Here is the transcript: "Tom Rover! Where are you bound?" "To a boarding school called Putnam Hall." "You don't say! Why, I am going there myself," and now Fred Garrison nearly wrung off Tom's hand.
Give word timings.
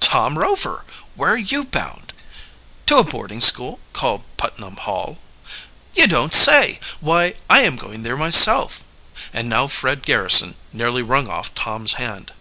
"Tom 0.00 0.38
Rover! 0.38 0.86
Where 1.16 1.32
are 1.34 1.36
you 1.36 1.62
bound?" 1.64 2.14
"To 2.86 2.96
a 2.96 3.04
boarding 3.04 3.42
school 3.42 3.78
called 3.92 4.24
Putnam 4.38 4.78
Hall." 4.78 5.18
"You 5.94 6.06
don't 6.06 6.32
say! 6.32 6.80
Why, 7.00 7.34
I 7.50 7.60
am 7.60 7.76
going 7.76 8.02
there 8.02 8.16
myself," 8.16 8.86
and 9.34 9.50
now 9.50 9.66
Fred 9.66 10.02
Garrison 10.06 10.54
nearly 10.72 11.02
wrung 11.02 11.28
off 11.28 11.54
Tom's 11.54 11.92
hand. 12.00 12.32